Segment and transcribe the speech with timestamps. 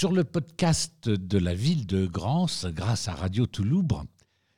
[0.00, 3.84] sur le podcast de la ville de Grance grâce à Radio Toulouse.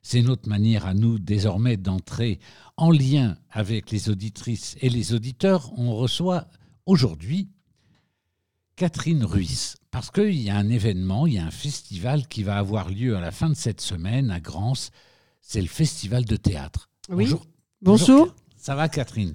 [0.01, 2.39] C'est notre manière à nous désormais d'entrer
[2.77, 5.77] en lien avec les auditrices et les auditeurs.
[5.77, 6.47] On reçoit
[6.87, 7.49] aujourd'hui
[8.77, 12.57] Catherine Ruiz, parce qu'il y a un événement, il y a un festival qui va
[12.57, 14.93] avoir lieu à la fin de cette semaine à Grance.
[15.41, 16.89] C'est le festival de théâtre.
[17.09, 17.25] Oui.
[17.25, 17.47] Bonjour.
[17.81, 18.35] Bonjour.
[18.57, 19.35] Ça va Catherine?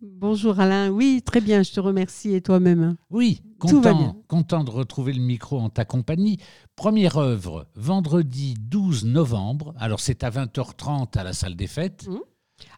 [0.00, 0.90] Bonjour Alain.
[0.90, 2.96] Oui, très bien, je te remercie et toi-même.
[3.10, 3.80] Oui, va bien.
[3.80, 6.38] content, content de retrouver le micro en ta compagnie.
[6.76, 9.74] Première œuvre, vendredi 12 novembre.
[9.76, 12.06] Alors c'est à 20h30 à la salle des fêtes.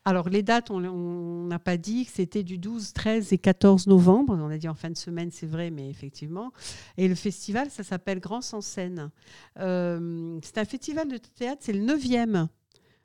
[0.07, 4.35] Alors les dates, on n'a pas dit que c'était du 12, 13 et 14 novembre.
[4.41, 6.53] On a dit en fin de semaine, c'est vrai, mais effectivement.
[6.97, 9.11] Et le festival, ça s'appelle Grand en scène.
[9.59, 12.47] Euh, c'est un festival de théâtre, c'est le 9e.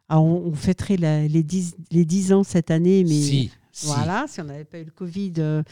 [0.08, 3.88] Alors, on, on fêterait la- les, 10, les 10 ans cette année, mais Si, si.
[3.88, 5.64] Voilà, si on n'avait pas eu le Covid, euh,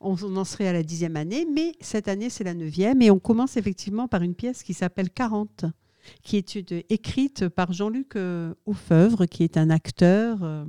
[0.00, 1.46] on, on en serait à la dixième année.
[1.52, 3.02] Mais cette année, c'est la neuvième.
[3.02, 5.64] Et on commence effectivement par une pièce qui s'appelle 40,
[6.22, 10.64] qui est une- écrite par Jean-Luc euh, Aufeuvre, qui est un acteur, euh,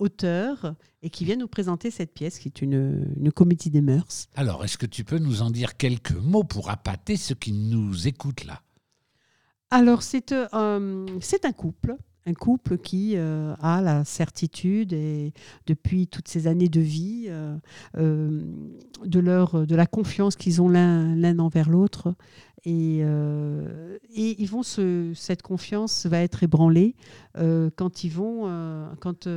[0.00, 4.26] auteur, et qui vient nous présenter cette pièce, qui est une, une comédie des mœurs.
[4.34, 8.08] Alors, est-ce que tu peux nous en dire quelques mots pour appâter ceux qui nous
[8.08, 8.60] écoutent là?
[9.70, 11.96] Alors, c'est euh, euh, c'est un couple.
[12.26, 15.34] Un couple qui euh, a la certitude, et
[15.66, 17.54] depuis toutes ces années de vie, euh,
[17.98, 18.44] euh,
[19.04, 22.14] de, leur, de la confiance qu'ils ont l'un l'un envers l'autre.
[22.66, 26.96] Et, et ils vont cette confiance va être ébranlée
[27.34, 29.28] quand ils vont, quand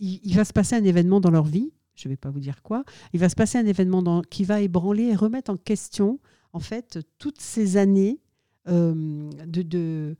[0.00, 1.74] il, va se passer un événement dans leur vie.
[1.94, 2.84] Je ne vais pas vous dire quoi.
[3.12, 6.20] Il va se passer un événement dans- qui va ébranler et remettre en question,
[6.54, 8.22] en fait, toutes ces années
[8.66, 10.16] de,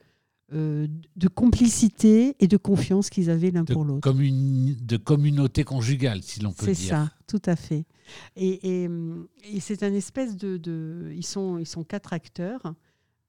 [0.52, 4.00] euh, de complicité et de confiance qu'ils avaient l'un pour l'autre.
[4.08, 6.88] communi- de communauté conjugale, si l'on peut C'est dire.
[6.90, 7.86] ça, tout à fait.
[8.36, 8.88] Et, et,
[9.52, 12.74] et c'est un espèce de, de- ils sont ils sont quatre acteurs.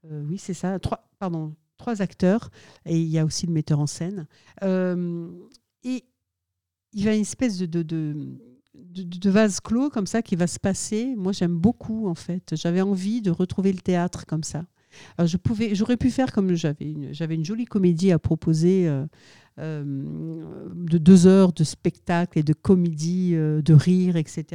[0.05, 0.77] Euh, oui, c'est ça.
[0.79, 2.51] Trois, pardon, trois acteurs.
[2.85, 4.27] Et il y a aussi le metteur en scène.
[4.63, 5.29] Euh,
[5.83, 6.03] et
[6.93, 8.17] il y a une espèce de, de, de,
[8.73, 11.15] de- de vase clos comme ça qui va se passer.
[11.15, 12.53] Moi, j'aime beaucoup en fait.
[12.55, 14.65] J'avais envie de retrouver le théâtre comme ça.
[15.17, 18.87] Alors, je pouvais, j'aurais pu faire comme j'avais une, j'avais une jolie comédie à proposer
[18.87, 19.05] euh,
[19.59, 19.83] euh,
[20.75, 24.45] de deux heures de spectacle et de comédie, euh, de rire, etc.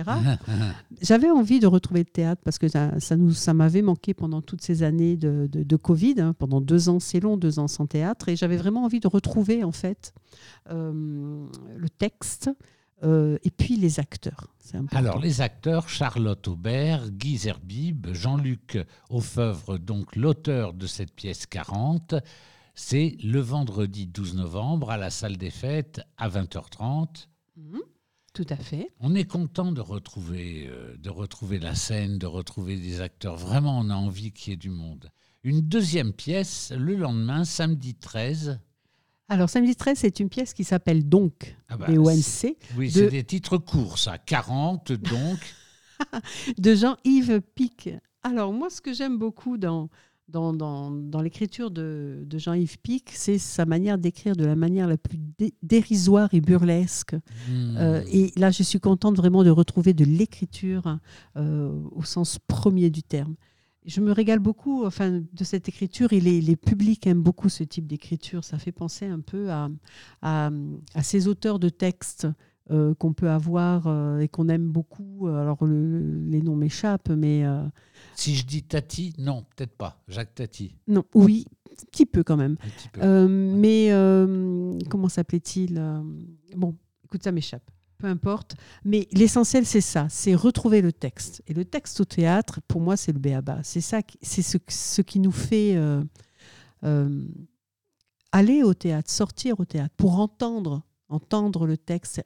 [1.00, 4.42] J'avais envie de retrouver le théâtre parce que ça, ça nous, ça m'avait manqué pendant
[4.42, 6.16] toutes ces années de, de- de Covid.
[6.18, 6.34] hein.
[6.38, 8.28] Pendant deux ans, c'est long, deux ans sans théâtre.
[8.28, 10.12] Et j'avais vraiment envie de retrouver, en fait,
[10.70, 11.46] euh,
[11.76, 12.50] le texte
[13.02, 14.54] euh, et puis les acteurs.
[14.92, 18.78] Alors, les acteurs, Charlotte Aubert, Guy Zerbib, Jean-Luc
[19.08, 22.14] Aufeuvre, donc l'auteur de cette pièce 40,
[22.74, 27.28] c'est le vendredi 12 novembre à la salle des fêtes à 20h30.
[27.56, 27.80] Mhm.
[28.32, 28.88] Tout à fait.
[29.00, 33.36] On est content de retrouver, euh, de retrouver la scène, de retrouver des acteurs.
[33.36, 35.10] Vraiment, on a envie qu'il y ait du monde.
[35.42, 38.60] Une deuxième pièce, le lendemain, samedi 13.
[39.30, 43.08] Alors, samedi 13, c'est une pièce qui s'appelle Donc, Ah bah, ONC, Oui, De- c'est
[43.10, 44.18] des titres courts, ça.
[44.18, 45.38] 40, donc.
[46.58, 47.90] de Jean-Yves Pic.
[48.24, 49.88] Alors, moi, ce que j'aime beaucoup dans,
[50.28, 54.88] dans, dans, dans l'écriture de, de Jean-Yves Pic, c'est sa manière d'écrire de la manière
[54.88, 57.14] la plus dé- dérisoire et burlesque.
[57.48, 57.76] Hmm.
[57.76, 60.98] Euh, et là, je suis contente vraiment de retrouver de l'écriture
[61.36, 63.36] euh, au sens premier du terme.
[63.86, 67.64] Je me régale beaucoup enfin, de cette écriture et les, les publics aiment beaucoup ce
[67.64, 68.44] type d'écriture.
[68.44, 69.70] Ça fait penser un peu à,
[70.22, 70.50] à,
[70.94, 72.26] à ces auteurs de textes
[72.70, 75.26] euh, qu'on peut avoir euh, et qu'on aime beaucoup.
[75.28, 77.64] Alors, le- les noms m'échappent, mais euh,
[78.14, 80.02] Si je dis Tati, non, peut-être pas.
[80.08, 82.56] Jacques Tati, non, oui, un petit peu quand même.
[82.62, 83.00] un petit peu.
[83.28, 83.90] Mais
[84.90, 85.82] comment s'appelait-il
[86.54, 87.68] Bon, écoute, ça m'échappe.
[88.00, 88.56] Peu importe.
[88.84, 91.42] Mais l'essentiel, c'est ça, c'est retrouver le texte.
[91.46, 93.60] Et le texte au théâtre, pour moi, c'est le béaba.
[93.62, 96.02] C'est ça, c'est ce, qui nous fait euh,
[96.84, 97.24] euh,
[98.32, 102.22] aller au théâtre, sortir au théâtre, pour entendre, entendre le texte,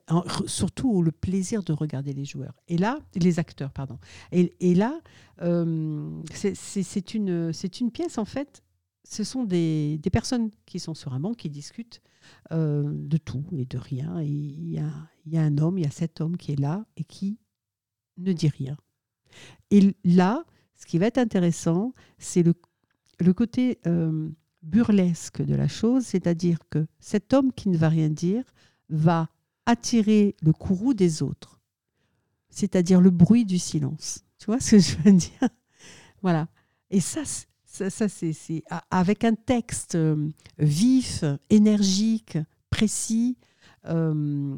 [0.47, 2.55] surtout le plaisir de regarder les joueurs.
[2.69, 3.99] Et là, les acteurs, pardon.
[4.31, 5.01] Et, là,
[5.43, 8.63] euh, c'est une pièce, en fait,
[9.05, 12.01] ce sont des, des personnes qui sont sur un banc, qui discutent
[12.53, 14.21] euh, de tout et de rien.
[14.23, 14.91] Il y a,
[15.27, 17.39] y a un homme, il y a cet homme qui est là et qui
[18.17, 18.77] ne dit rien.
[19.71, 22.55] Et là, ce qui va être intéressant, c'est le,
[23.19, 24.31] le côté euh,
[24.63, 28.45] burlesque de la chose, c'est-à-dire que cet homme qui ne va rien dire
[28.89, 29.29] va
[29.67, 31.61] attirer le courroux des autres,
[32.49, 34.25] c'est-à-dire le bruit du silence.
[34.39, 35.49] Tu vois ce que je veux dire?
[36.23, 36.49] Voilà.
[36.91, 37.23] Et ça,
[37.75, 40.29] ça, ça, c'est avec un texte euh,
[40.59, 42.39] vif, énergique,
[42.71, 43.37] précis,
[43.87, 44.57] Euh,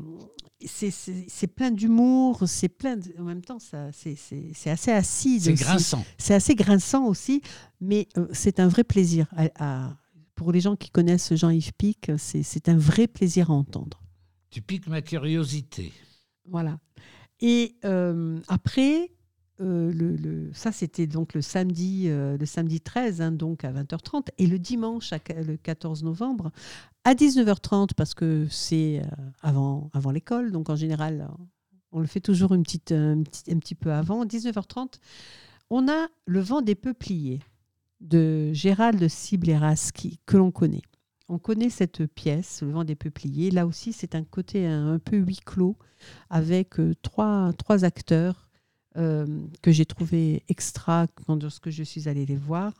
[0.64, 5.42] c'est plein d'humour, c'est plein en même temps c'est assez acide.
[5.42, 6.04] C'est grinçant.
[6.16, 7.42] C'est assez grinçant aussi,
[7.80, 9.26] mais euh, c'est un vrai plaisir.
[10.36, 14.00] pour les gens qui connaissent Jean-Yves Pic, c'est un vrai plaisir à entendre.
[14.50, 15.92] Tu piques ma curiosité.
[16.44, 16.78] Voilà.
[17.40, 19.10] Et euh, après,
[19.60, 24.58] euh, ça c'était donc le samedi, le samedi 13, hein, donc à 20h30, et le
[24.58, 26.50] dimanche, le 14 novembre,
[27.06, 29.06] à 19h30 parce que c'est euh,
[29.40, 30.50] avant, avant l'école.
[30.50, 31.28] Donc en général,
[31.92, 34.26] on le fait toujours une petite, un, petit, peu avant.
[34.26, 34.94] 19h30,
[35.70, 37.40] on a Le vent des peupliers
[38.00, 39.92] de Gérald Sibleras
[40.26, 40.82] que l'on connaît.
[41.28, 43.52] On connaît cette pièce, Le vent des peupliers.
[43.52, 45.76] Là aussi, c'est un côté un, peu huis clos
[46.28, 48.45] avec euh, trois, trois acteurs
[48.96, 49.26] euh,
[49.62, 52.72] que j'ai trouvé extra quand, lorsque je suis allée les voir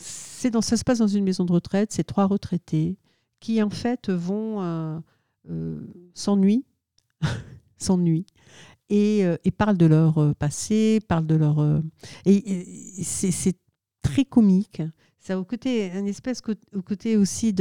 [0.00, 1.92] c'est dans, ça se passe dans une maison de retraite.
[1.92, 2.96] C'est trois retraités
[3.38, 4.98] qui en fait vont euh,
[5.50, 5.80] euh,
[6.14, 6.64] s'ennuient
[8.88, 11.82] et, euh, et, parlent de leur passé, parlent de leur
[12.24, 13.56] et, c'est
[14.02, 14.82] très comique.
[15.20, 15.44] Ça au
[15.92, 16.40] un espèce
[16.74, 17.52] au côté aussi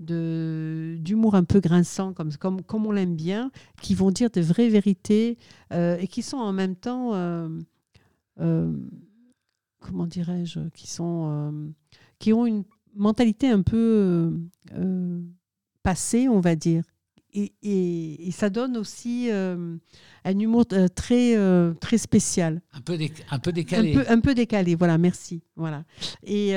[0.00, 3.50] d'humour un peu grinçant comme comme comme on l'aime bien,
[3.82, 5.38] qui vont dire de vraies vérités
[5.70, 7.12] et qui sont en même temps
[9.82, 10.86] comment dirais-je, qui
[11.30, 11.68] euh,
[12.18, 12.64] qui ont une
[12.94, 14.30] mentalité un peu euh,
[14.78, 15.20] euh,
[15.82, 16.84] passée, on va dire.
[17.34, 21.36] Et, et, ça donne aussi un humour très,
[21.80, 22.60] très spécial.
[22.72, 22.98] Un peu,
[23.30, 23.94] un peu décalé.
[23.94, 25.42] Un peu, un peu, décalé, voilà, merci.
[25.56, 25.84] Voilà.
[26.24, 26.54] Et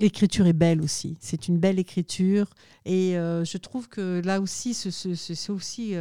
[0.00, 1.16] l'écriture est belle aussi.
[1.20, 2.46] C'est une belle écriture.
[2.84, 5.94] Et je trouve que là aussi, c'est aussi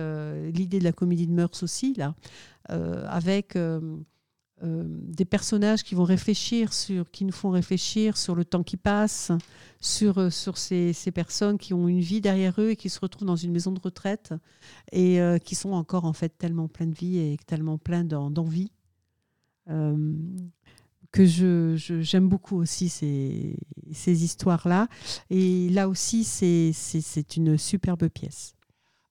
[0.53, 2.13] l'idée de la comédie de mœurs aussi, là,
[2.69, 3.57] avec
[4.63, 8.77] euh, des personnages qui vont réfléchir sur, qui nous font réfléchir sur le temps qui
[8.77, 9.33] passe,
[9.81, 13.01] sur, euh, sur ces, ces, personnes qui ont une vie derrière eux et qui se
[13.01, 14.33] retrouvent dans une maison de retraite
[14.93, 18.71] et euh, qui sont encore en fait tellement plein de vie et tellement plein d'envie
[21.11, 23.57] que je, j'aime beaucoup aussi ces,
[23.91, 24.87] ces histoires-là.
[25.29, 28.54] Et là aussi, c'est une superbe pièce.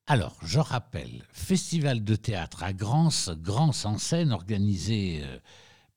[0.06, 5.39] Alors, je rappelle, festival de théâtre à Grance, Grance en scène, organisé euh,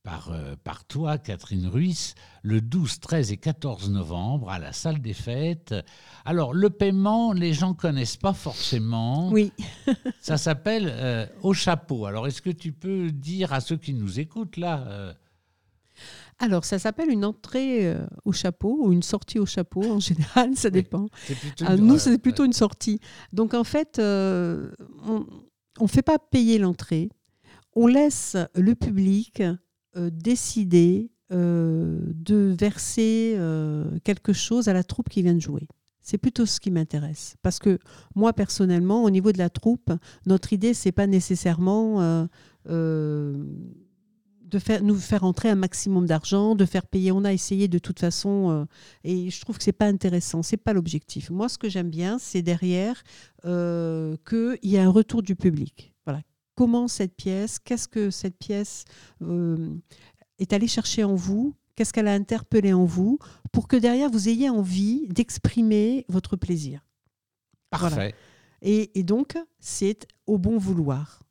[0.01, 5.01] par, euh, par toi, Catherine Ruiz, le 12, 13 et 14 novembre à la salle
[5.01, 5.75] des fêtes.
[6.24, 9.30] Alors, le paiement, les gens connaissent pas forcément.
[9.30, 9.51] Oui.
[10.21, 12.06] Ça s'appelle euh, Au chapeau.
[12.06, 15.15] Alors, est-ce que tu peux dire à ceux qui nous écoutent là
[16.39, 20.55] alors, ça s'appelle une entrée euh, au chapeau ou une sortie au chapeau en général,
[20.55, 21.07] ça dépend.
[21.61, 22.99] Ah, nous, c'est plutôt une sortie.
[23.33, 24.69] Donc, en fait, euh,
[25.07, 25.25] on
[25.81, 27.09] ne fait pas payer l'entrée.
[27.75, 29.41] On laisse le public
[29.95, 33.37] euh, décider de verser
[34.05, 35.67] quelque chose à la troupe qui vient de jouer.
[35.99, 37.35] C'est plutôt ce qui m'intéresse.
[37.41, 37.79] Parce que
[38.15, 39.91] moi, personnellement, au niveau de la troupe,
[40.25, 42.29] notre idée, c'est pas nécessairement
[44.47, 47.11] de faire, nous faire entrer un maximum d'argent, de faire payer.
[47.11, 48.65] On a essayé de toute façon, euh,
[49.03, 51.29] et je trouve que c'est pas intéressant, c'est pas l'objectif.
[51.29, 53.03] Moi, ce que j'aime bien, c'est derrière
[53.45, 55.94] euh, qu'il y ait un retour du public.
[56.05, 56.21] Voilà.
[56.55, 58.85] Comment cette pièce, qu'est-ce que cette pièce
[59.21, 59.75] euh,
[60.39, 61.53] est allée chercher en vous?
[61.75, 63.19] Qu'est-ce qu'elle a interpellé en vous?
[63.51, 66.83] Pour que derrière vous ayez envie d'exprimer votre plaisir.
[67.69, 68.15] Parfait.
[68.61, 71.26] et donc, c'est au bon vouloir.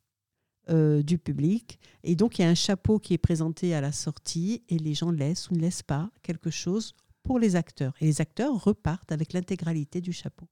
[0.69, 1.79] Euh, du public.
[2.03, 4.93] Et donc, il y a un chapeau qui est présenté à la sortie et les
[4.93, 6.93] gens laissent ou ne laissent pas quelque chose
[7.23, 7.93] pour les acteurs.
[8.01, 10.49] Et les acteurs repartent avec l'intégralité du chapeau.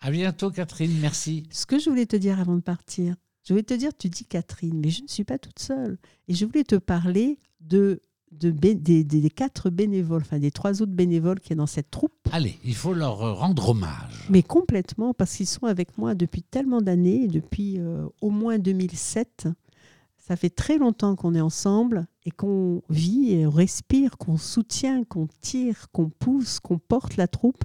[0.00, 0.98] À bientôt, Catherine.
[0.98, 1.46] Merci.
[1.50, 4.24] Ce que je voulais te dire avant de partir, je voulais te dire, tu dis
[4.24, 5.98] Catherine, mais je ne suis pas toute seule.
[6.26, 8.00] Et je voulais te parler de
[8.32, 12.12] des, quatre bénévoles, enfin des trois autres bénévoles qui est dans cette troupe.
[12.30, 14.26] Allez, il faut leur rendre hommage.
[14.30, 19.48] Mais complètement, parce qu'ils sont avec moi depuis tellement d'années, depuis euh, au moins 2007.
[20.18, 25.26] Ça fait très longtemps qu'on est ensemble et qu'on vit et respire, qu'on soutient, qu'on
[25.40, 27.64] tire, qu'on pousse, qu'on porte la troupe.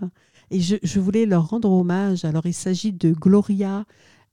[0.50, 2.26] Et je, je voulais leur rendre hommage.
[2.26, 3.86] Alors il s'agit de Gloria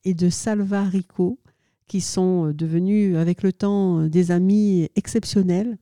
[0.04, 1.38] et de Salva Rico,
[1.86, 5.76] qui sont devenus avec le temps des amis exceptionnels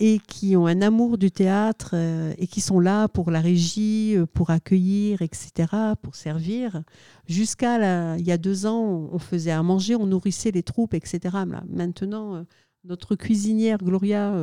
[0.00, 4.16] et qui ont un amour du théâtre euh, et qui sont là pour la régie,
[4.16, 5.68] euh, pour accueillir, etc.,
[6.02, 6.82] pour servir.
[7.28, 11.36] Jusqu'à il y a deux ans, on faisait à manger, on nourrissait les troupes, etc.
[11.68, 12.42] Maintenant, euh,
[12.84, 14.34] notre cuisinière Gloria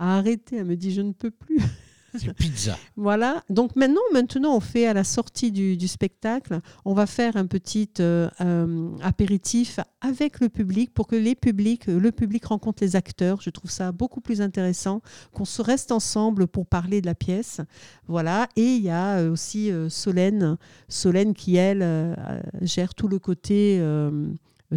[0.00, 0.56] a arrêté.
[0.56, 1.58] Elle me dit je ne peux plus.
[2.14, 2.78] C'est pizza.
[2.96, 3.42] Voilà.
[3.50, 7.90] Donc maintenant, maintenant, on fait à la sortie du, spectacle, on va faire un petit
[8.00, 13.40] euh, euh, apéritif avec le public pour que les publics, le public rencontre les acteurs.
[13.40, 15.00] Je trouve ça beaucoup plus intéressant
[15.32, 17.60] qu'on se reste ensemble pour parler de la pièce.
[18.06, 18.48] Voilà.
[18.56, 20.56] Et il y a euh, aussi Solène,
[20.88, 22.16] Solène qui elle
[22.62, 23.82] gère tout le côté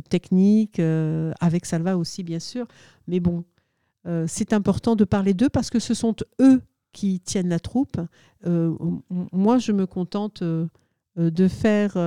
[0.10, 0.80] technique
[1.40, 2.66] avec Salva aussi bien sûr.
[3.08, 3.44] Mais bon,
[4.26, 6.62] c'est important de parler d'eux parce que ce sont eux
[6.94, 7.98] qui tiennent la troupe.
[8.46, 8.74] Euh,
[9.32, 10.66] moi, je me contente euh,
[11.20, 11.98] euh, de faire,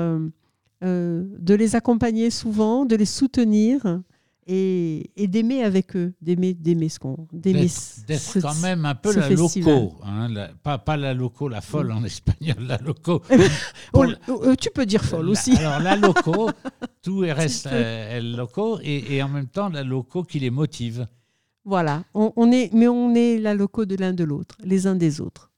[0.83, 4.01] de les accompagner souvent, de les soutenir
[4.47, 7.69] et, et d'aimer avec eux, d'aimer, d'aimer ce qu'on, d'aimer
[8.09, 9.75] D'être quand même un peu la festival.
[9.75, 9.97] loco.
[10.03, 13.23] hein, la- pas, pas la loco, la folle en espagnol, la loco.
[13.93, 15.55] Oh, euh, tu peux dire folle La- aussi.
[15.57, 16.51] Alors la loco,
[17.03, 17.71] tout est reste peux.
[17.75, 21.07] euh, el loco et, et en même temps la loco qui les motive.
[21.65, 25.21] Voilà, on, est, mais on est la loco de l'un de l'autre, les uns des
[25.21, 25.51] autres.